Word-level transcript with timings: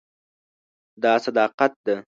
دا 1.01 1.13
صداقت 1.25 1.71
ده. 1.85 1.95